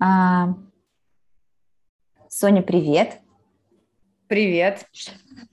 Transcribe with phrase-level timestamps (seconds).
[0.00, 0.54] А,
[2.28, 3.18] Соня, привет.
[4.28, 4.86] Привет.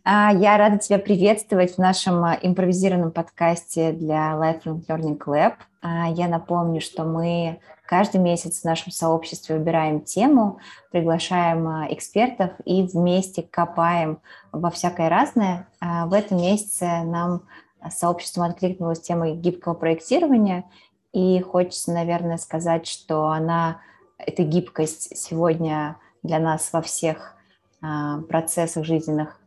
[0.04, 5.54] А, я рада тебя приветствовать в нашем а, импровизированном подкасте для Lifelong Learning Lab.
[5.82, 10.60] А, я напомню, что мы каждый месяц в нашем сообществе выбираем тему,
[10.92, 14.20] приглашаем экспертов и вместе копаем
[14.52, 15.68] во всякое разное.
[15.82, 17.44] В этом месяце нам
[17.90, 20.66] сообществом откликнулась тема гибкого проектирования,
[21.14, 23.80] и хочется, наверное, сказать, что она,
[24.26, 27.36] эта гибкость сегодня для нас во всех
[27.82, 29.40] а, процессах жизненных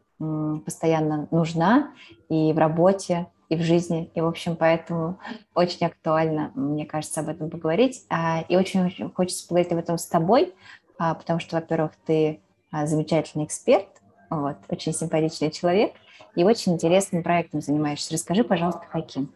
[0.64, 1.92] постоянно нужна
[2.28, 4.10] и в работе, и в жизни.
[4.14, 5.18] И, в общем, поэтому
[5.54, 8.04] очень актуально, мне кажется, об этом поговорить.
[8.10, 10.54] А, и очень хочется поговорить об этом с тобой,
[10.98, 13.88] а, потому что, во-первых, ты замечательный эксперт,
[14.28, 15.94] вот, очень симпатичный человек
[16.34, 18.12] и очень интересным проектом занимаешься.
[18.12, 19.32] Расскажи, пожалуйста, каким.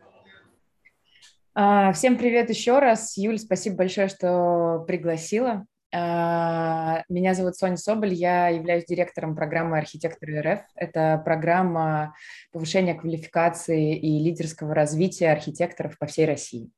[1.55, 3.19] Всем привет еще раз.
[3.19, 5.66] Юль, спасибо большое, что пригласила.
[5.95, 10.61] А, меня зовут Соня Соболь, я являюсь директором программы «Архитектор РФ».
[10.75, 12.14] Это программа
[12.53, 16.70] повышения квалификации и лидерского развития архитекторов по всей России.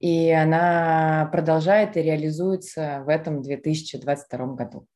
[0.00, 4.86] И она продолжает и реализуется в этом 2022 году.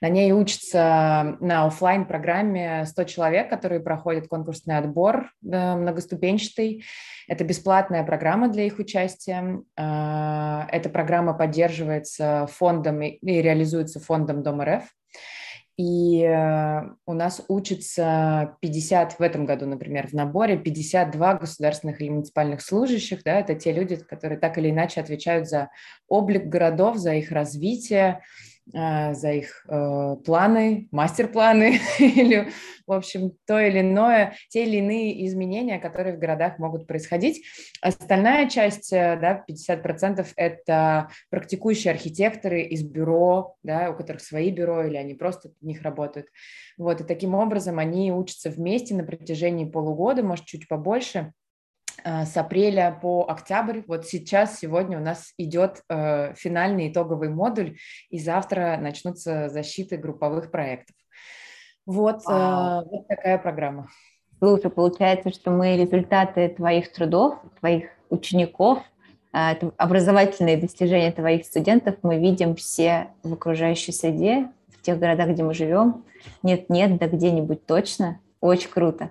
[0.00, 6.84] На ней учатся на офлайн программе 100 человек, которые проходят конкурсный отбор многоступенчатый.
[7.28, 9.62] Это бесплатная программа для их участия.
[9.76, 14.84] А, эта программа поддерживается фондом и реализуется фондом Дом РФ.
[15.76, 22.08] И э, у нас учатся 50 в этом году, например, в наборе 52 государственных или
[22.08, 23.22] муниципальных служащих.
[23.22, 25.68] Да, это те люди, которые так или иначе отвечают за
[26.08, 28.22] облик городов, за их развитие,
[28.72, 32.50] за их э, планы, мастер-планы или,
[32.86, 37.44] в общем, то или иное, те или иные изменения, которые в городах могут происходить.
[37.80, 44.84] Остальная часть, э, да, 50% это практикующие архитекторы из бюро, да, у которых свои бюро
[44.84, 46.26] или они просто в них работают.
[46.76, 51.45] Вот, и таким образом они учатся вместе на протяжении полугода, может, чуть побольше, Э,
[52.06, 53.80] с апреля по октябрь.
[53.88, 57.78] Вот сейчас, сегодня у нас идет э, финальный итоговый модуль,
[58.10, 60.94] и завтра начнутся защиты групповых проектов.
[61.84, 63.88] Вот, э, вот такая программа.
[64.38, 68.78] Слушай, получается, что мы результаты твоих трудов, твоих учеников,
[69.32, 75.42] э, образовательные достижения твоих студентов мы видим все в окружающей среде, в тех городах, где
[75.42, 76.04] мы живем.
[76.44, 78.20] Нет-нет, да где-нибудь точно.
[78.46, 79.10] Очень круто.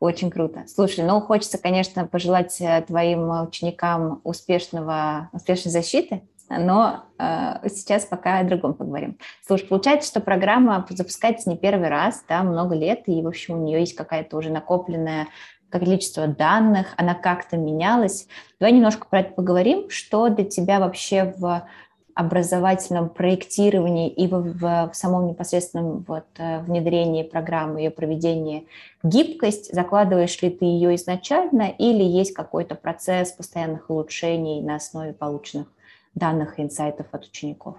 [0.00, 0.64] Очень круто.
[0.66, 8.38] Слушай, ну хочется, конечно, пожелать э, твоим ученикам успешного, успешной защиты, но э, сейчас пока
[8.38, 9.18] о другом поговорим.
[9.46, 13.62] Слушай, получается, что программа запускается не первый раз, да, много лет, и, в общем, у
[13.62, 15.28] нее есть какая-то уже накопленная
[15.68, 18.26] количество данных, она как-то менялась.
[18.58, 19.90] Давай немножко про это поговорим.
[19.90, 21.68] Что для тебя вообще в
[22.14, 28.66] образовательном проектировании и в, в, в самом непосредственном вот, э, внедрении программы, ее проведении
[29.02, 35.68] гибкость, закладываешь ли ты ее изначально или есть какой-то процесс постоянных улучшений на основе полученных
[36.14, 37.76] данных и инсайтов от учеников?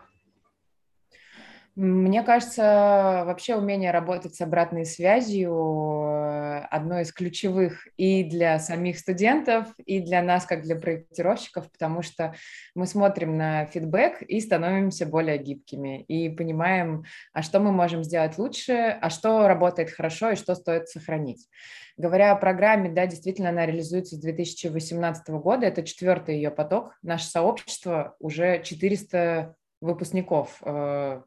[1.76, 9.00] Мне кажется, вообще умение работать с обратной связью э, одно из ключевых и для самих
[9.00, 12.36] студентов, и для нас, как для проектировщиков, потому что
[12.76, 18.38] мы смотрим на фидбэк и становимся более гибкими, и понимаем, а что мы можем сделать
[18.38, 21.50] лучше, а что работает хорошо и что стоит сохранить.
[21.98, 26.94] Говоря о программе, да, действительно, она реализуется с 2018 года, это четвертый ее поток.
[27.02, 31.22] Наше сообщество уже 400 выпускников э,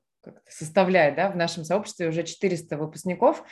[0.48, 3.44] составляет, да, в нашем сообществе уже 400 выпускников,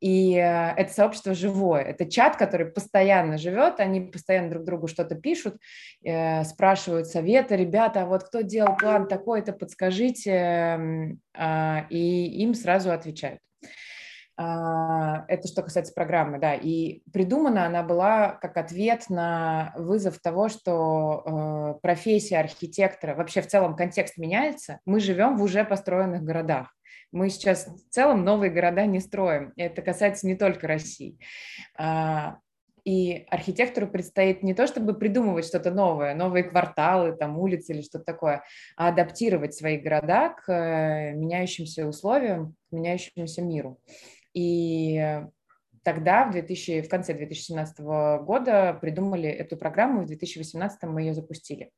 [0.00, 1.82] и э, это сообщество живое.
[1.82, 5.56] Это чат, который постоянно живет, они постоянно друг другу что-то пишут,
[6.04, 10.30] э, спрашивают советы, ребята, а вот кто делал план такой-то, подскажите,
[11.34, 13.40] э, и им сразу отвечают.
[14.38, 16.54] А, это что касается программы, да.
[16.54, 21.22] И придумана она была как ответ на вызов того, что
[21.76, 24.80] э, профессия архитектора, вообще в целом контекст меняется.
[24.84, 26.74] Мы живем в уже построенных городах.
[27.12, 29.52] Мы сейчас в целом новые города не строим.
[29.56, 31.18] Это касается не только России.
[31.78, 32.38] А,
[32.86, 38.04] и архитектору предстоит не то, чтобы придумывать что-то новое, новые кварталы, там улицы или что-то
[38.04, 38.44] такое,
[38.76, 43.80] а адаптировать свои города к э, меняющимся условиям, к меняющемуся миру.
[44.36, 45.22] И
[45.82, 51.70] тогда, в, 2000, в конце 2017 года, придумали эту программу, в 2018 мы ее запустили.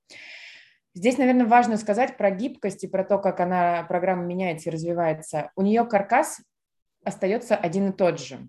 [0.93, 5.53] Здесь, наверное, важно сказать про гибкость и про то, как она, программа меняется и развивается.
[5.55, 6.41] У нее каркас
[7.05, 8.49] остается один и тот же.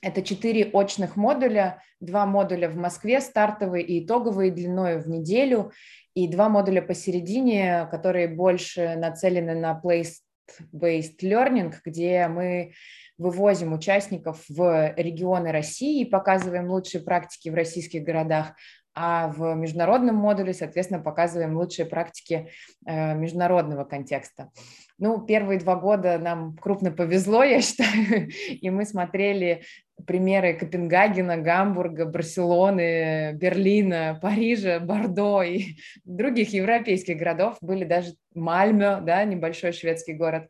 [0.00, 5.72] Это четыре очных модуля, два модуля в Москве, стартовые и итоговые длиной в неделю,
[6.14, 12.74] и два модуля посередине, которые больше нацелены на place-based learning, где мы
[13.20, 18.54] вывозим участников в регионы России, показываем лучшие практики в российских городах,
[18.94, 22.48] а в международном модуле, соответственно, показываем лучшие практики
[22.86, 24.50] э, международного контекста.
[24.98, 29.62] Ну, первые два года нам крупно повезло, я считаю, и мы смотрели
[30.06, 37.58] примеры Копенгагена, Гамбурга, Барселоны, Берлина, Парижа, Бордо и других европейских городов.
[37.60, 40.48] Были даже Мальме, да, небольшой шведский город.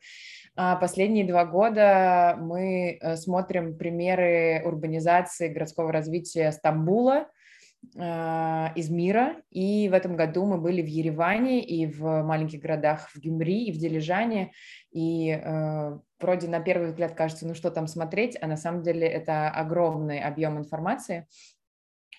[0.62, 7.28] А последние два года мы э, смотрим примеры урбанизации городского развития Стамбула–
[7.96, 9.36] а, из мира.
[9.50, 13.72] И в этом году мы были в Ереване и в маленьких городах в Гюмри и
[13.72, 14.52] в Дилижане.
[14.92, 19.06] И э, вроде на первый взгляд кажется, ну что там смотреть, а на самом деле
[19.08, 21.26] это огромный объем информации.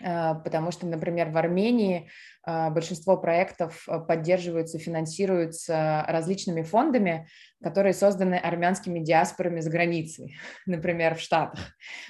[0.03, 2.09] А, потому что, например, в Армении
[2.43, 7.27] а, большинство проектов а, поддерживаются, финансируются различными фондами,
[7.61, 10.35] которые созданы армянскими диаспорами за границей,
[10.65, 11.59] например, в Штатах.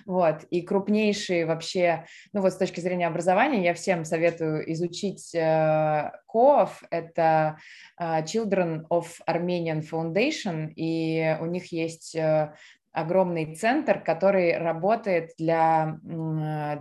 [0.05, 0.43] Вот.
[0.49, 6.83] И крупнейшие вообще, ну вот с точки зрения образования, я всем советую изучить э, КОАФ,
[6.91, 7.57] это
[7.99, 12.53] Children of Armenian Foundation, и у них есть э,
[12.91, 15.99] огромный центр, который работает для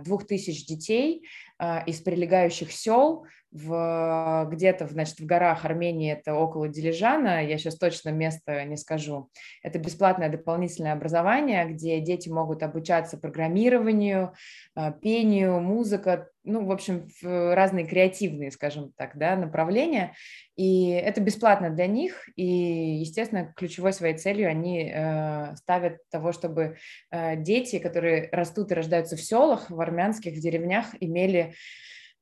[0.03, 1.27] двух тысяч детей
[1.57, 7.77] а, из прилегающих сел, в, где-то, значит, в горах Армении, это около Дилижана, я сейчас
[7.77, 9.29] точно место не скажу.
[9.61, 14.33] Это бесплатное дополнительное образование, где дети могут обучаться программированию,
[14.75, 20.13] а, пению, музыка, ну, в общем, разные креативные, скажем так, да, направления.
[20.55, 26.77] И это бесплатно для них, и, естественно, ключевой своей целью они э, ставят того, чтобы
[27.11, 31.53] э, дети, которые растут и рождаются в селах, в армянских, в деревнях, имели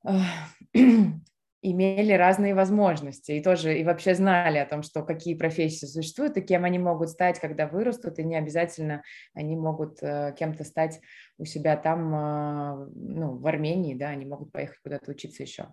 [1.62, 6.42] имели разные возможности и тоже и вообще знали о том, что какие профессии существуют и
[6.42, 9.04] кем они могут стать, когда вырастут, и не обязательно
[9.34, 11.01] они могут э, кем-то стать
[11.38, 15.68] у себя там, э, ну, в Армении, да, они могут поехать куда-то учиться еще.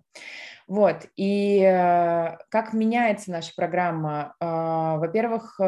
[0.67, 4.35] Вот, и э, как меняется наша программа?
[4.39, 5.59] Во-первых,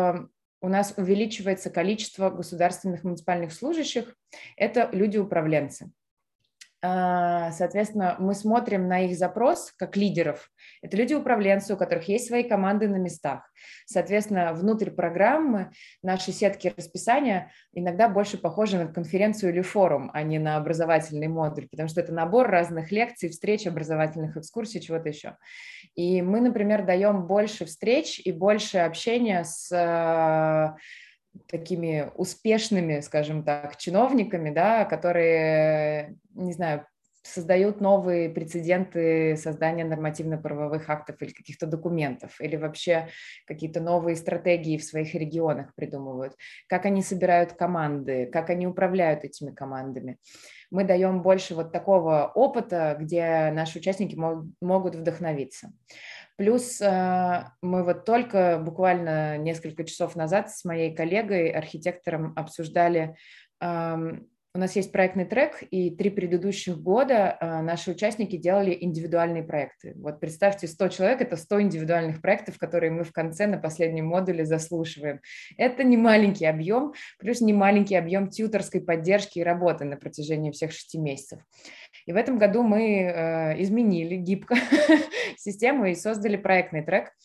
[0.62, 4.14] у нас увеличивается количество государственных муниципальных служащих,
[4.58, 5.92] это люди-управленцы.
[6.82, 10.50] А, соответственно, мы смотрим на их запрос как лидеров.
[10.82, 13.52] Это люди-управленцы, у которых есть свои команды на местах.
[13.86, 15.72] Соответственно, внутрь программы
[16.02, 21.68] наши сетки расписания иногда больше похожи на конференцию или форум, а не на образовательный модуль,
[21.68, 25.36] потому что это набор разных лекций, встреч, образовательных экскурсий, чего-то еще.
[25.96, 29.70] И мы, например, даем больше встреч и больше общения с
[31.48, 36.86] такими успешными, скажем так, чиновниками, да, которые, не знаю,
[37.24, 43.10] создают новые прецеденты создания нормативно-правовых актов или каких-то документов, или вообще
[43.46, 46.36] какие-то новые стратегии в своих регионах придумывают,
[46.68, 50.18] как они собирают команды, как они управляют этими командами.
[50.72, 54.16] Мы даем больше вот такого опыта, где наши участники
[54.62, 55.72] могут вдохновиться.
[56.40, 63.18] Плюс э, мы вот только буквально несколько часов назад с моей коллегой, архитектором, обсуждали
[64.56, 69.94] у нас есть проектный трек, и три предыдущих года а, наши участники делали индивидуальные проекты.
[69.98, 74.46] Вот представьте, 100 человек– это 100 индивидуальных проектов, которые мы в конце на последнем модуле
[74.46, 75.20] заслушиваем.
[75.58, 80.72] Это не маленький объем, плюс не маленький объем тьюторской поддержки и работы на протяжении всех
[80.72, 81.40] шести месяцев.
[82.08, 84.56] И в этом году мы э, изменили гибко
[85.38, 87.12] систему и создали проектный трек–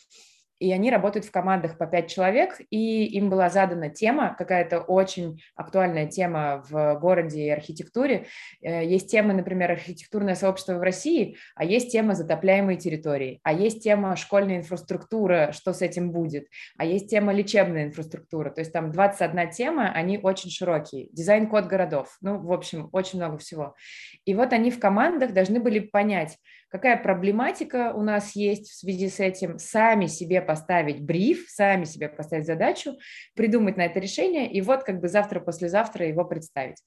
[0.65, 5.43] и они работают в командах по пять человек, и им была задана тема, какая-то очень
[5.57, 8.29] актуальная тема в городе и архитектуре.
[8.63, 13.83] Э, есть тема, например, архитектурное сообщество в России, а есть тема затопляемой территории, а есть
[13.83, 16.47] тема школьная инфраструктура, что с этим будет,
[16.79, 18.49] а есть тема лечебная инфраструктура.
[18.49, 21.09] То есть там 21 тема, они очень широкие.
[21.13, 23.77] Дизайн-код городов, ну, в общем, очень много всего.
[24.25, 26.39] И вот они в командах должны были понять,
[26.75, 32.09] какая проблематика у нас есть в связи с этим, сами себе поставить бриф, сами себе
[32.09, 32.97] поставить задачу,
[33.37, 36.79] придумать на это решение, и вот как бы завтра-послезавтра его представить.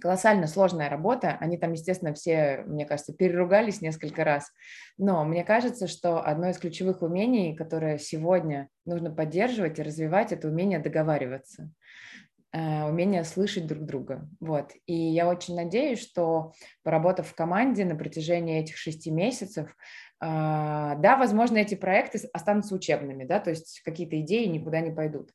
[0.00, 1.38] Колоссально сложная работа.
[1.38, 4.50] Они там, естественно, все, мне кажется, переругались несколько раз.
[4.98, 10.48] Но мне кажется, что одно из ключевых умений, которое сегодня нужно поддерживать и развивать, это
[10.48, 11.70] умение договариваться.
[12.54, 14.28] Э, умение слышать друг друга.
[14.38, 14.74] Вот.
[14.86, 16.52] И я очень надеюсь, что
[16.84, 19.74] поработав в команде на протяжении этих шести месяцев,
[20.20, 25.32] а, да, возможно, эти проекты останутся учебными, да, то есть какие-то идеи никуда не пойдут.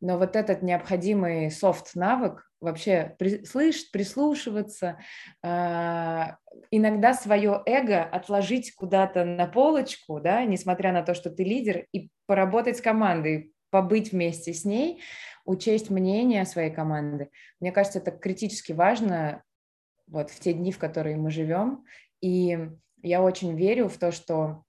[0.00, 4.98] Но вот этот необходимый софт-навык вообще при, слышать, прислушиваться,
[5.44, 6.24] э,
[6.70, 12.08] иногда свое эго отложить куда-то на полочку, да, несмотря на то, что ты лидер, и
[12.26, 15.00] поработать с командой, побыть вместе с ней,
[15.46, 17.30] учесть мнение своей команды.
[17.58, 19.42] Мне кажется, это критически важно
[20.06, 21.84] вот в те дни, в которые мы живем.
[22.20, 22.68] И
[23.02, 24.64] я очень верю в то, что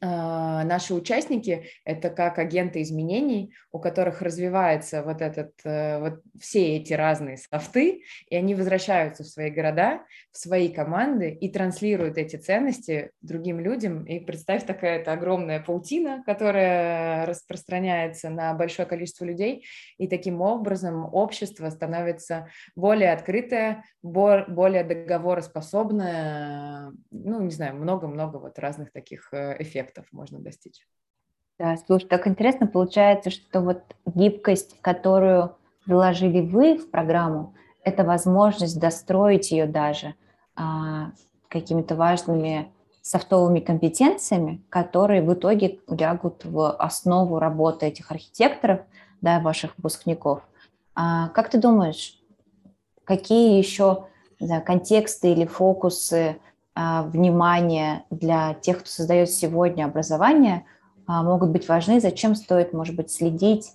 [0.00, 6.94] наши участники– это как агенты изменений, у которых развивается вот этот, э, вот все эти
[6.94, 13.10] разные софты, и они возвращаются в свои города, в свои команды и транслируют эти ценности
[13.20, 14.04] другим людям.
[14.04, 19.66] И представь, такая это огромная паутина, которая распространяется на большое количество людей,
[19.98, 28.90] и таким образом общество становится более открытое, более договороспособное, ну, не знаю, много-много вот разных
[28.90, 30.86] таких э, эффектов эффектов можно достичь.
[31.58, 35.54] Да, слушай, так интересно получается, что вот гибкость, которую
[35.86, 40.14] заложили вы в программу, это возможность достроить ее даже
[40.56, 41.12] а,
[41.48, 42.72] какими-то важными
[43.02, 48.80] софтовыми компетенциями, которые в итоге лягут в основу работы этих архитекторов,
[49.20, 50.42] да, ваших выпускников.
[50.94, 52.20] А как ты думаешь,
[53.04, 54.06] какие еще
[54.38, 56.40] да, контексты или фокусы
[56.74, 60.64] внимание для тех, кто создает сегодня образование,
[61.06, 63.72] а, могут быть важны, зачем стоит, может быть, следить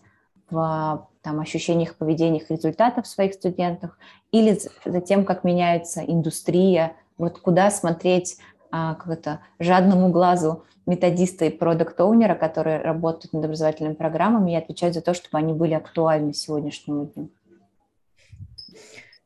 [0.49, 3.91] в там, ощущениях, поведениях, результатов своих студентов,
[4.31, 8.37] или за тем, как меняется индустрия, вот куда смотреть
[8.71, 14.95] а, как это, жадному глазу методиста и продукт-оунера, которые работают над образовательными программами и отвечают
[14.95, 17.29] за то, чтобы они были актуальны сегодняшнему дню.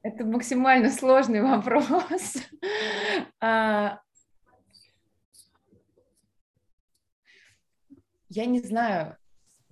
[0.04, 2.38] Это максимально сложный вопрос.
[3.44, 4.00] А,
[8.30, 9.18] я не знаю,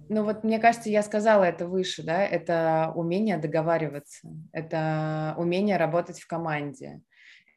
[0.09, 6.19] но вот мне кажется, я сказала это выше, да, это умение договариваться, это умение работать
[6.19, 7.01] в команде,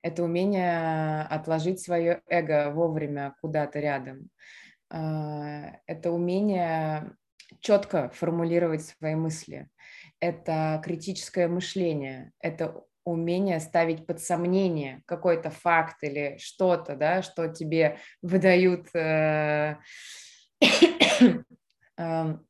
[0.02, 4.28] это умение отложить свое эго вовремя куда-то рядом,
[4.90, 7.16] а, это умение
[7.60, 9.68] четко формулировать свои мысли,
[10.22, 17.98] это критическое мышление, это умение ставить под сомнение какой-то факт или что-то, да, что тебе
[18.22, 19.78] выдают э,
[21.96, 22.46] эм,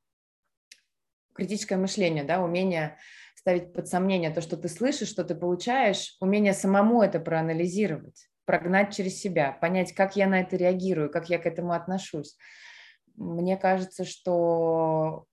[1.32, 2.98] критическое мышление, да, умение
[3.36, 8.94] ставить под сомнение то, что ты слышишь, что ты получаешь, умение самому это проанализировать, прогнать
[8.94, 12.36] через себя, понять, как я на это реагирую, как я к этому отношусь.
[13.16, 15.24] Мне кажется, что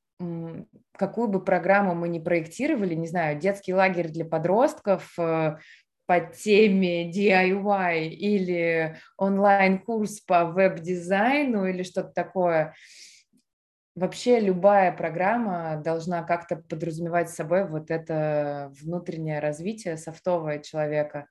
[0.97, 5.57] какую бы программу мы ни проектировали, не знаю, детский лагерь для подростков э,
[6.05, 12.73] по теме DIY или онлайн-курс по веб-дизайну или что-то такое,
[13.95, 21.27] вообще любая программа должна как-то подразумевать собой вот это внутреннее развитие софтового человека.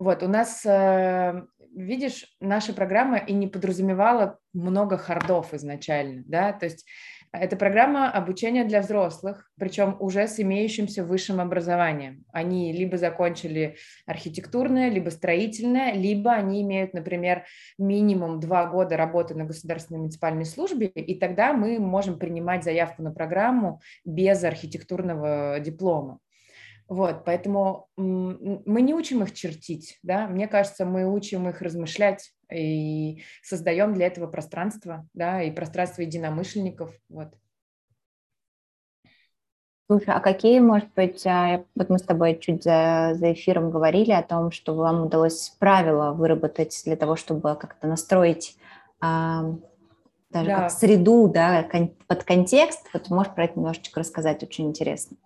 [0.00, 1.42] Вот, у нас, э,
[1.74, 6.84] видишь, наша программа и не подразумевала много хардов изначально, да, то есть
[7.38, 12.24] это программа обучения для взрослых, причем уже с имеющимся высшим образованием.
[12.32, 13.76] Они либо закончили
[14.06, 17.44] архитектурное, либо строительное, либо они имеют, например,
[17.78, 23.12] минимум два года работы на государственной муниципальной службе, и тогда мы можем принимать заявку на
[23.12, 26.20] программу без архитектурного диплома.
[26.88, 33.22] Вот, поэтому мы не учим их чертить, да, мне кажется, мы учим их размышлять и
[33.42, 37.34] создаем для этого пространство, да, и пространство единомышленников, вот.
[39.86, 44.12] Слушай, а какие, может быть, а, вот мы с тобой чуть за, за эфиром говорили
[44.12, 48.56] о том, что вам удалось правила выработать для того, чтобы как-то настроить
[49.00, 49.54] а,
[50.30, 50.56] даже да.
[50.56, 51.68] как среду, да,
[52.06, 52.86] под контекст.
[52.94, 55.18] Вот можешь про это немножечко рассказать, очень интересно.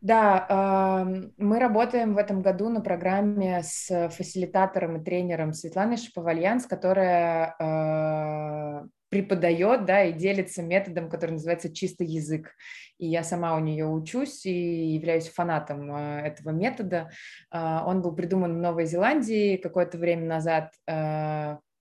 [0.00, 1.04] Да,
[1.36, 8.84] мы работаем в этом году на программе с фасилитатором и тренером Светланой Шаповальянс, которая а,
[9.08, 12.52] преподает, да, и делится методом, который называется чистый язык.
[12.98, 17.10] И я сама у нее учусь и являюсь фанатом а, этого метода.
[17.50, 20.74] А, он был придуман в Новой Зеландии какое-то время назад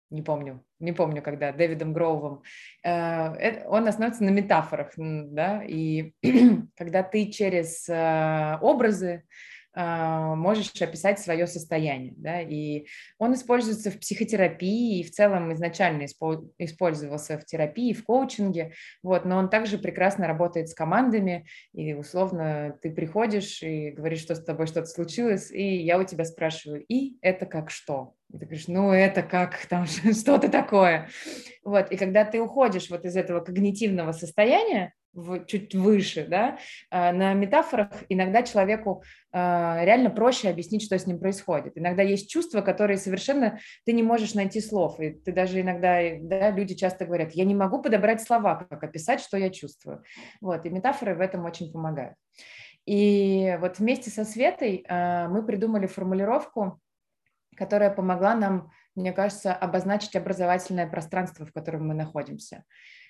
[0.10, 2.44] не помню, не помню, когда, Дэвидом Гроувом,
[2.84, 6.14] э, он основывается на метафорах, да, и
[6.76, 9.24] когда ты через э, образы
[9.76, 12.88] можешь описать свое состояние, да, и
[13.20, 16.06] он используется в психотерапии и в целом изначально
[16.58, 18.74] использовался в терапии, в коучинге,
[19.04, 24.36] вот, но он также прекрасно работает с командами, и условно ты приходишь и говоришь, что
[24.36, 28.16] с тобой что-то случилось, и я у тебя спрашиваю, и это как что?
[28.32, 31.10] И ты говоришь, ну это как там что-то такое.
[31.64, 36.60] Вот, и когда ты уходишь вот из этого когнитивного состояния, в, чуть выше, да,
[36.92, 41.74] а, на метафорах иногда человеку а, реально проще объяснить, что с ним происходит.
[41.78, 46.52] Иногда есть чувства, которые совершенно ты не можешь найти слов, и ты даже иногда, да,
[46.52, 50.04] люди часто говорят, я не могу подобрать слова, как описать, что я чувствую.
[50.42, 52.16] Вот, и метафоры в этом очень помогают.
[52.86, 56.80] И вот вместе со Светой а, мы придумали формулировку,
[57.60, 62.64] которая помогла нам, мне кажется, обозначить образовательное пространство, в котором мы находимся.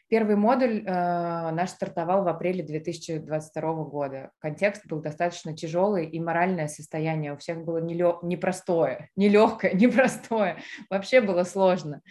[0.09, 4.31] Первый модуль э, наш стартовал в апреле 2022 года.
[4.39, 10.57] Контекст был достаточно тяжелый, и моральное состояние у всех было непростое, нелегкое, непростое.
[10.89, 12.01] Вообще было сложно.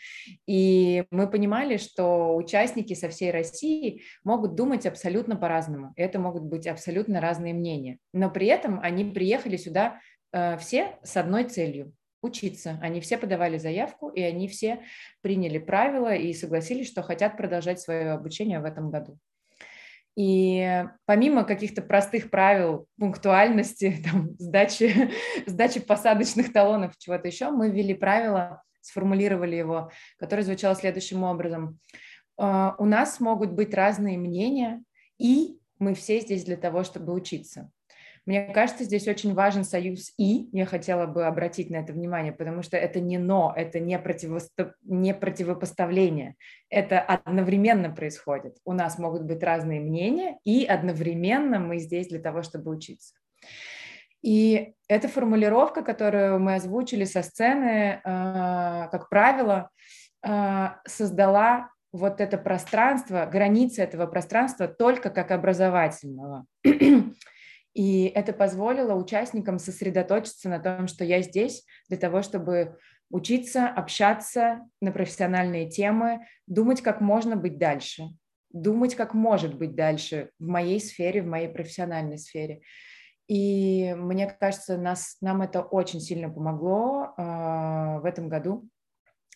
[0.46, 5.92] И мы понимали, что участники со всей России могут думать абсолютно по-разному.
[5.96, 7.98] Это могут быть абсолютно разные мнения.
[8.12, 9.98] Но при этом они приехали сюда
[10.32, 12.78] э, все с одной целью учиться.
[12.82, 14.80] Они все подавали заявку, и они все
[15.20, 19.18] приняли правила и согласились, что хотят продолжать свое обучение в этом году.
[20.16, 25.10] И помимо каких-то простых правил пунктуальности, там, сдачи,
[25.46, 31.78] сдачи посадочных талонов, чего-то еще, мы ввели правила, сформулировали его, которое звучало следующим образом.
[32.36, 34.82] «А, у нас могут быть разные мнения,
[35.18, 37.70] и мы все здесь для того, чтобы учиться.
[38.28, 40.50] Мне кажется, здесь очень важен союз «и».
[40.52, 44.74] Я хотела бы обратить на это внимание, потому что это не «но», это не, противосто...
[44.82, 46.34] не противопоставление.
[46.68, 48.58] Это одновременно происходит.
[48.66, 53.14] У нас могут быть разные мнения, и одновременно мы здесь для того, чтобы учиться.
[54.20, 59.70] И эта формулировка, которую мы озвучили со сцены, а, как правило,
[60.22, 66.44] а, создала вот это пространство, границы этого пространства только как образовательного.
[67.78, 72.76] И это позволило участникам сосредоточиться на том, что я здесь для того, чтобы
[73.08, 78.08] учиться, общаться на профессиональные темы, думать, как можно быть дальше,
[78.50, 82.62] думать, как может быть дальше в моей сфере, в моей профессиональной сфере.
[83.28, 88.68] И мне кажется, нас, нам это очень сильно помогло э, в этом году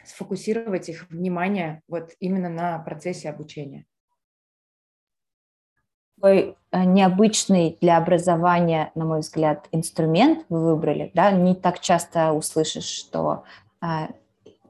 [0.04, 3.86] сфокусировать их внимание вот именно на процессе обучения
[6.22, 11.10] такой э, необычный для образования, на мой взгляд, инструмент вы выбрали.
[11.14, 11.32] Да?
[11.32, 13.42] Не так часто услышишь, что
[13.80, 14.08] а,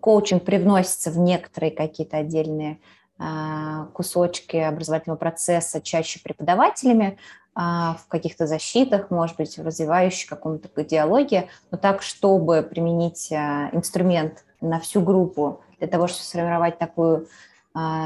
[0.00, 2.78] коучинг привносится в некоторые какие-то отдельные
[3.18, 7.18] а, кусочки образовательного процесса, чаще преподавателями,
[7.54, 14.80] в каких-то защитах, может быть, в развивающей каком-то диалоге, но так, чтобы применить инструмент на
[14.80, 17.28] всю группу для того, чтобы сформировать такую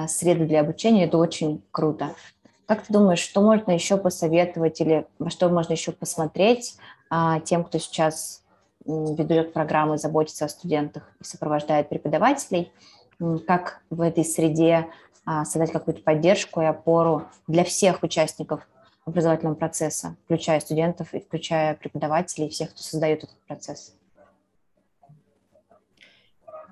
[0.08, 2.16] среду для обучения, это очень круто.
[2.66, 6.76] Как ты думаешь, что можно еще посоветовать или что можно еще посмотреть
[7.08, 8.42] а, тем, кто сейчас
[8.84, 12.72] ведет программы, заботится о студентах и сопровождает преподавателей?
[13.46, 14.88] Как в этой среде
[15.24, 18.68] а, создать какую-то поддержку и опору для всех участников
[19.04, 23.94] образовательного процесса, включая студентов и включая преподавателей и всех, кто создает этот процесс?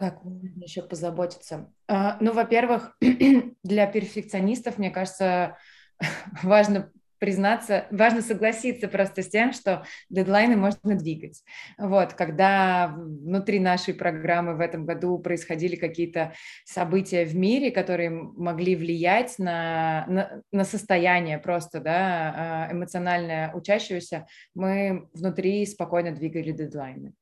[0.01, 1.71] Как можно еще позаботиться?
[1.87, 2.97] А, ну, во-первых,
[3.63, 5.57] для перфекционистов, мне кажется,
[6.43, 6.91] важно
[7.25, 11.43] признаться, важно согласиться просто с тем, что дедлайны можно двигать.
[11.79, 16.35] Вот, когда внутри нашей программы в этом году происходили какие-то
[16.67, 24.27] события в мире, которые могли влиять на, на, на состояние просто, да, а, эмоциональное учащегося,
[24.55, 27.15] мы внутри спокойно двигали дедлайны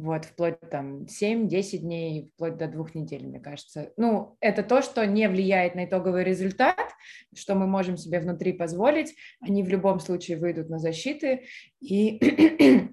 [0.00, 3.92] вот, вплоть там 7-10 дней, вплоть до двух недель, мне кажется.
[3.98, 6.94] Ну, это то, что не влияет на итоговый результат,
[7.34, 11.44] что мы можем себе внутри позволить, они в любом случае выйдут на защиты,
[11.80, 12.18] и,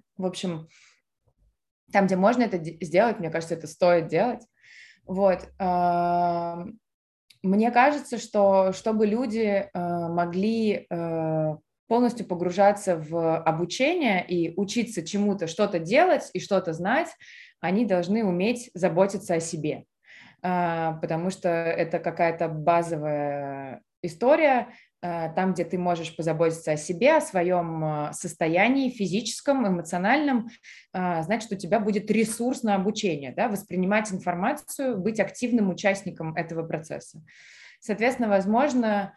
[0.18, 0.68] в общем,
[1.94, 4.46] там, где можно это сделать, мне кажется, это стоит делать.
[5.06, 5.48] Вот.
[7.44, 15.48] Мне кажется, что чтобы люди а, могли а, полностью погружаться в обучение и учиться чему-то,
[15.48, 17.10] что-то делать и что-то знать,
[17.60, 19.86] они должны уметь заботиться о себе,
[20.42, 24.68] а, потому что это какая-то базовая история,
[25.02, 30.50] а, там, где ты можешь позаботиться о себе, о своем а, состоянии физическом, эмоциональном,
[30.94, 37.22] значит, у тебя будет ресурс на обучение, да, воспринимать информацию, быть активным участником этого процесса.
[37.80, 39.14] Соответственно, возможно,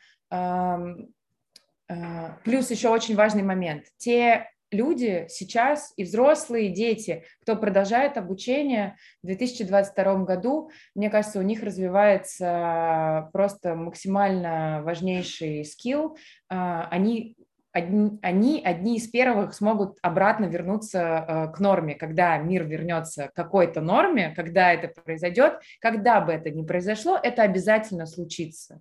[2.44, 3.84] плюс еще очень важный момент.
[3.96, 11.38] Те люди сейчас и взрослые, и дети, кто продолжает обучение в 2022 году, мне кажется,
[11.38, 16.16] у них развивается просто максимально важнейший скилл.
[16.50, 17.36] Э, они
[17.72, 23.34] одни, они одни из первых смогут обратно вернуться э, к норме, когда мир вернется к
[23.34, 28.80] какой-то норме, когда это произойдет, когда бы это ни произошло, это обязательно случится.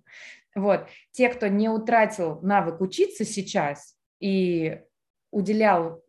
[0.54, 0.86] Вот.
[1.12, 4.80] Те, кто не утратил навык учиться сейчас и
[5.30, 6.02] уделял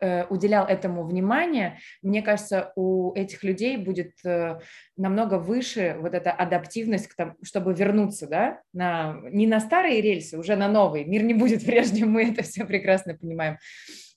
[0.00, 4.60] Э, уделял этому внимание, мне кажется, у этих людей будет э,
[4.96, 10.38] намного выше вот эта адаптивность, к тому, чтобы вернуться, да, на, не на старые рельсы,
[10.38, 11.04] уже на новые.
[11.04, 13.58] Мир не будет прежним, мы это все прекрасно понимаем.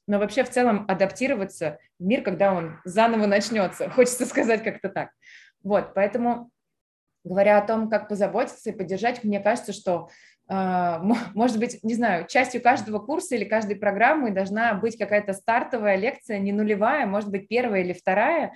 [0.06, 5.10] Но вообще в целом адаптироваться в мир, когда он заново начнется, хочется сказать как-то так.
[5.64, 6.52] Вот, поэтому
[7.24, 10.10] говоря о том, как позаботиться и поддержать, мне кажется, что
[11.34, 16.40] может быть, не знаю, частью каждого курса или каждой программы должна быть какая-то стартовая лекция,
[16.40, 18.54] не нулевая, может быть, первая или вторая,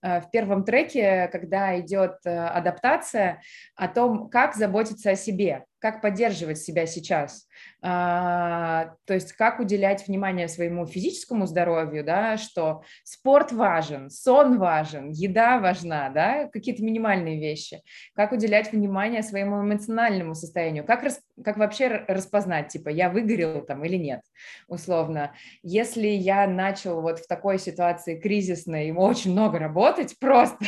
[0.00, 3.42] а, в первом треке, когда идет э, адаптация,
[3.74, 7.48] о том, как заботиться о себе, как поддерживать себя сейчас,
[7.82, 15.10] а, то есть как уделять внимание своему физическому здоровью, да, что спорт важен, сон важен,
[15.10, 17.82] еда важна, да, какие-то минимальные вещи,
[18.14, 23.84] как уделять внимание своему эмоциональному состоянию, как, рас, как вообще распознать, типа, я выгорел там
[23.84, 24.22] или нет,
[24.66, 25.32] условно.
[25.62, 30.64] Если я начал вот в такой ситуации кризисной, очень много работать, просто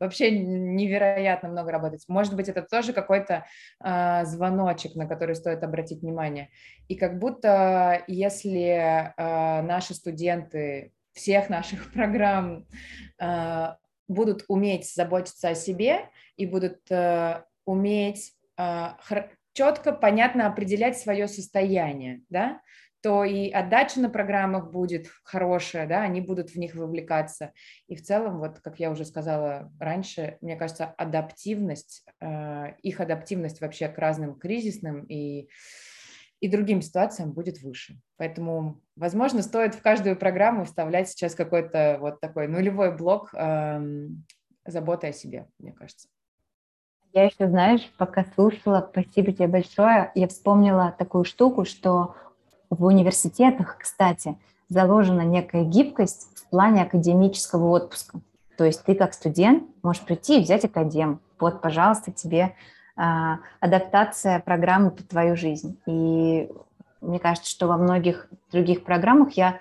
[0.00, 3.44] вообще невероятно много работать, может быть, это тоже какой-то
[3.80, 6.50] звонок звоночек, на который стоит обратить внимание.
[6.88, 12.66] И как будто если э, наши студенты всех наших программ
[13.20, 13.66] э,
[14.08, 18.88] будут уметь заботиться о себе и будут э, уметь э,
[19.54, 22.60] четко, понятно определять свое состояние, да,
[23.04, 27.52] то и отдача на программах будет хорошая, да, они будут в них вовлекаться.
[27.86, 33.60] И в целом, вот как я уже сказала раньше, мне кажется, адаптивность, э, их адаптивность
[33.60, 35.50] вообще к разным кризисным и,
[36.40, 38.00] и другим ситуациям будет выше.
[38.16, 43.82] Поэтому, возможно, стоит в каждую программу вставлять сейчас какой-то вот такой нулевой блок э,
[44.64, 46.08] заботы о себе, мне кажется.
[47.14, 52.16] Я еще, знаешь, пока слушала, спасибо тебе большое, я вспомнила такую штуку, что
[52.70, 54.36] в университетах, кстати,
[54.68, 58.18] заложена некая гибкость в плане академического отпуска.
[58.58, 61.20] То есть ты как студент можешь прийти и взять академ.
[61.38, 62.56] Вот, пожалуйста, тебе
[62.96, 65.78] а, адаптация программы под твою жизнь.
[65.86, 66.50] И
[67.00, 69.60] мне кажется, что во многих других программах я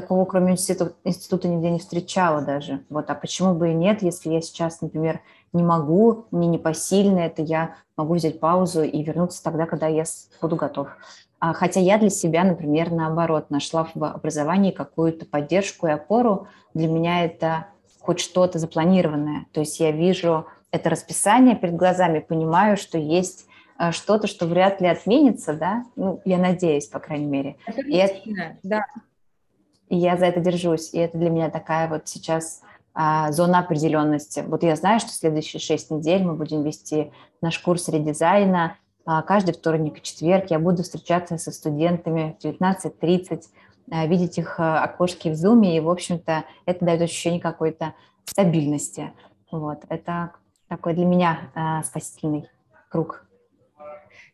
[0.00, 2.84] такого, кроме института, института нигде не встречала даже.
[2.88, 5.20] Вот, а почему бы и нет, если я сейчас, например,
[5.52, 10.04] не могу, мне не посильно это, я могу взять паузу и вернуться тогда, когда я
[10.40, 10.88] буду готов.
[11.38, 16.48] А, хотя я для себя, например, наоборот, нашла в образовании какую-то поддержку и опору.
[16.74, 17.66] Для меня это
[18.00, 19.46] хоть что-то запланированное.
[19.52, 24.80] То есть я вижу это расписание перед глазами, понимаю, что есть а, что-то, что вряд
[24.80, 27.56] ли отменится, да, ну, я надеюсь, по крайней мере.
[27.66, 28.84] Это и это, да.
[29.90, 32.62] И я за это держусь, и это для меня такая вот сейчас
[32.94, 34.42] а, зона определенности.
[34.46, 39.54] Вот я знаю, что следующие шесть недель мы будем вести наш курс редизайна, а, каждый
[39.54, 43.42] вторник и четверг я буду встречаться со студентами в 19.30,
[43.90, 49.12] а, видеть их а, окошки в Zoom, и, в общем-то, это дает ощущение какой-то стабильности.
[49.50, 50.32] Вот, это
[50.68, 52.48] такой для меня спасительный
[52.88, 53.26] круг.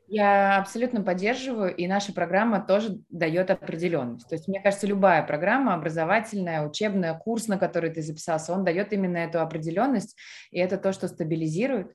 [0.09, 4.29] Я абсолютно поддерживаю, и наша программа тоже дает определенность.
[4.29, 8.93] То есть, мне кажется, любая программа образовательная, учебная, курс, на который ты записался, он дает
[8.93, 10.17] именно эту определенность,
[10.53, 11.93] и это то, что стабилизирует.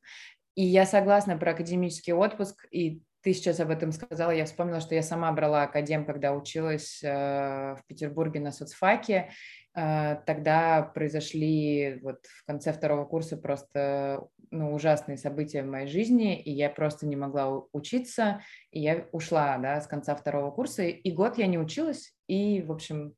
[0.55, 4.95] И я согласна про академический отпуск, и ты сейчас об этом сказала, я вспомнила, что
[4.95, 9.29] я сама брала академ, когда училась э, в Петербурге на соцфаке.
[9.75, 16.41] Э, тогда произошли вот в конце второго курса просто ну, ужасные события в моей жизни,
[16.41, 21.11] и я просто не могла учиться, и я ушла да, с конца второго курса, и
[21.11, 23.15] год я не училась, и, в общем,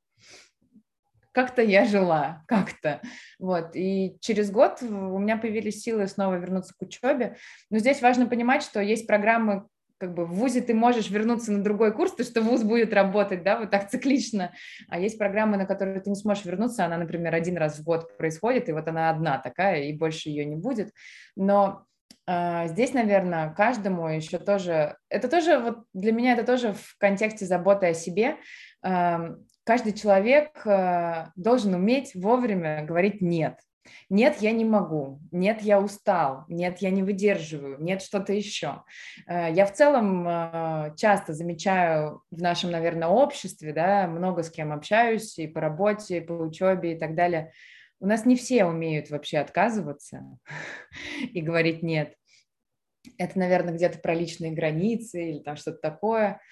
[1.33, 3.01] как-то я жила, как-то.
[3.39, 3.75] Вот.
[3.75, 7.35] И через год у меня появились силы снова вернуться к учебе.
[7.69, 9.67] Но здесь важно понимать, что есть программы,
[10.03, 13.41] как бы в ВУЗе ты можешь вернуться на другой курс, то что ВУЗ будет работать,
[13.41, 14.51] да, вот так циклично,
[14.89, 18.17] а есть программы, на которые ты не сможешь вернуться, она, например, один раз в год
[18.17, 20.91] происходит, и вот она одна такая, и больше ее не будет,
[21.37, 21.85] но
[22.27, 27.45] э, здесь, наверное, каждому еще тоже, это тоже вот для меня это тоже в контексте
[27.45, 28.35] заботы о себе,
[28.85, 33.57] э, каждый человек э, должен уметь вовремя говорить «нет».
[34.09, 35.19] Нет, я не могу.
[35.31, 36.45] Нет, я устал.
[36.47, 37.81] Нет, я не выдерживаю.
[37.81, 38.83] Нет, что-то еще.
[39.27, 44.71] Э, я в целом э, часто замечаю в нашем, наверное, обществе, да, много с кем
[44.71, 47.51] общаюсь и по работе, и по учебе и так далее.
[47.99, 50.23] У нас не все умеют вообще отказываться
[51.33, 52.15] и говорить «нет».
[53.17, 56.39] Это, наверное, где-то про личные границы или там что-то такое–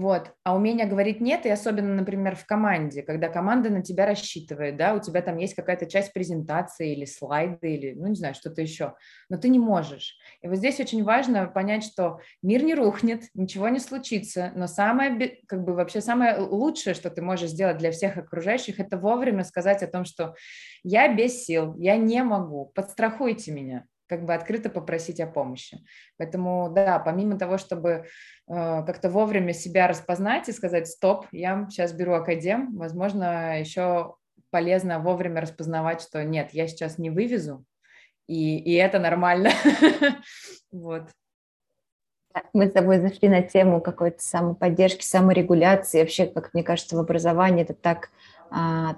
[0.00, 0.32] Вот.
[0.44, 4.94] А умение говорить нет, и особенно, например, в команде, когда команда на тебя рассчитывает, да,
[4.94, 8.94] у тебя там есть какая-то часть презентации или слайды, или, ну, не знаю, что-то еще,
[9.28, 10.16] но ты не можешь.
[10.40, 15.36] И вот здесь очень важно понять, что мир не рухнет, ничего не случится, но самое,
[15.46, 19.82] как бы вообще самое лучшее, что ты можешь сделать для всех окружающих, это вовремя сказать
[19.82, 20.34] о том, что
[20.82, 25.78] я без сил, я не могу, подстрахуйте меня как бы открыто попросить о помощи.
[26.18, 28.02] Поэтому, да, помимо того, чтобы э,
[28.48, 34.16] как-то вовремя себя распознать и сказать, стоп, я сейчас беру академ, возможно, еще
[34.50, 37.64] полезно вовремя распознавать, что нет, я сейчас не вывезу,
[38.26, 39.50] и, и это нормально.
[40.72, 41.08] Вот.
[42.52, 45.98] Мы с тобой зашли на тему какой-то самоподдержки, саморегуляции.
[45.98, 48.10] Вообще, как мне кажется, в образовании это так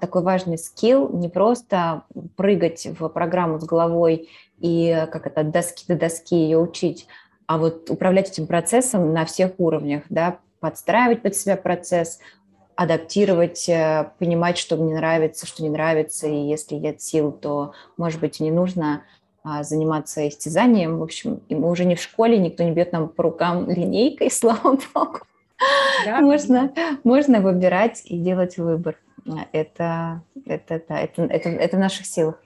[0.01, 2.03] такой важный скилл, не просто
[2.35, 7.07] прыгать в программу с головой и как это от доски до доски ее учить,
[7.45, 12.19] а вот управлять этим процессом на всех уровнях, да, подстраивать под себя процесс,
[12.75, 18.19] адаптировать, э, понимать, что мне нравится, что не нравится, и если нет сил, то, может
[18.19, 19.03] быть, не нужно
[19.43, 20.99] а, заниматься истязанием.
[20.99, 24.31] В общем, и мы уже не в школе, никто не бьет нам по рукам линейкой,
[24.31, 25.19] слава богу.
[26.05, 26.19] Да.
[26.19, 28.97] Можно, можно выбирать и делать выбор.
[29.51, 32.41] Это, это, да, это, это, это в наших силах.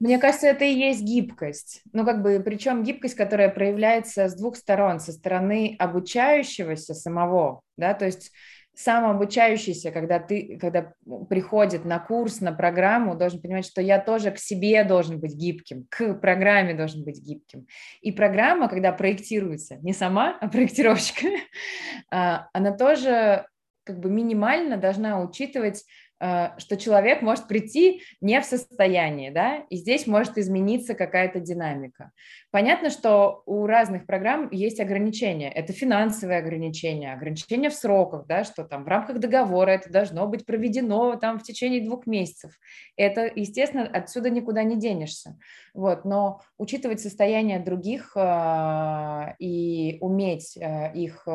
[0.00, 1.82] Мне кажется, это и есть гибкость.
[1.92, 4.98] Ну, как бы, причем гибкость, которая проявляется с двух сторон.
[4.98, 8.32] Со стороны обучающегося самого, да, то есть
[8.74, 10.94] самообучающийся, когда ты, когда
[11.28, 15.86] приходит на курс, на программу, должен понимать, что я тоже к себе должен быть гибким,
[15.90, 17.66] к программе должен быть гибким.
[18.00, 21.30] И программа, когда проектируется, не сама, а проектировщик,
[22.10, 23.46] а, она тоже
[23.84, 25.84] как бы минимально должна учитывать
[26.20, 32.12] что человек может прийти не в состоянии, да, и здесь может измениться какая-то динамика.
[32.50, 35.50] Понятно, что у разных программ есть ограничения.
[35.50, 40.44] Это финансовые ограничения, ограничения в сроках, да, что там в рамках договора это должно быть
[40.44, 42.52] проведено там в течение двух месяцев.
[42.96, 45.38] Это, естественно, отсюда никуда не денешься.
[45.72, 51.26] Вот, но учитывать состояние других э, и уметь э, их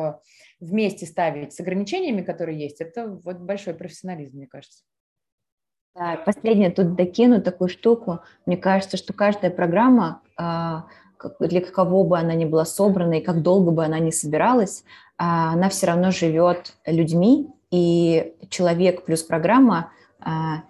[0.60, 4.82] вместе ставить с ограничениями, которые есть, это вот большой профессионализм, мне кажется.
[5.94, 8.20] Да, последнее тут докину такую штуку.
[8.44, 10.86] Мне кажется, что каждая программа, а,
[11.40, 14.84] для кого бы она ни была собрана и как долго бы она ни собиралась,
[15.16, 19.90] а, она все равно живет людьми, и человек плюс программа,
[20.20, 20.64] а,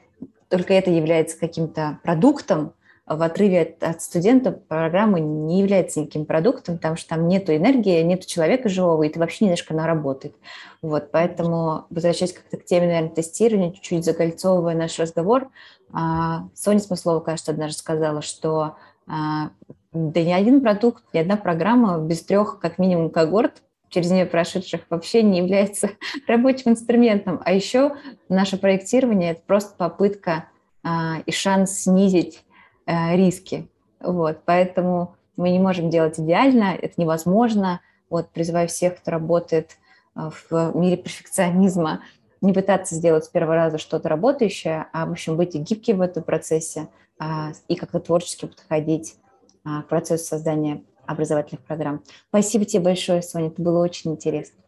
[0.48, 2.72] только это является каким-то продуктом,
[3.06, 8.02] в отрыве от, от студента программа не является никаким продуктом, потому что там нету энергии,
[8.02, 10.34] нету человека живого, и ты вообще не знаешь, как она работает.
[10.82, 15.50] Вот, поэтому, возвращаясь как-то к теме, наверное, тестирования, чуть-чуть закольцовывая наш разговор,
[15.92, 19.50] а, Соня Смыслова, кажется, однажды сказала, что а,
[19.92, 24.80] да ни один продукт, ни одна программа без трех, как минимум, когорт через нее прошедших
[24.90, 25.90] вообще не является
[26.26, 27.40] рабочим инструментом.
[27.44, 27.94] А еще
[28.28, 30.48] наше проектирование– это просто попытка
[30.82, 32.42] а, и шанс снизить
[32.86, 33.68] риски.
[34.00, 37.80] Вот, поэтому мы не можем делать идеально, это невозможно.
[38.08, 39.76] Вот, призываю всех, кто работает
[40.14, 42.02] э, в мире перфекционизма,
[42.40, 46.22] не пытаться сделать с первого раза что-то работающее, а, в общем, быть гибким в этом
[46.22, 49.16] процессе а, и как-то творчески подходить
[49.64, 52.02] а, к процессу создания образовательных программ.
[52.28, 54.62] Спасибо тебе большое, Соня, это было очень интересно.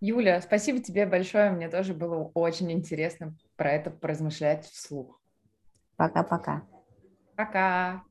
[0.00, 5.20] Юля, спасибо тебе большое, мне тоже было очень интересно про это поразмышлять вслух.
[5.96, 6.62] Пока-пока.
[7.38, 8.07] Пока.